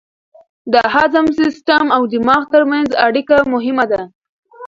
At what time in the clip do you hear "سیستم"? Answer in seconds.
1.39-1.85